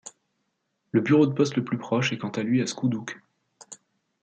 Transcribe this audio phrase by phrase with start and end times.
[0.93, 3.21] Le bureau de poste le plus proche est quant à lui à Scoudouc.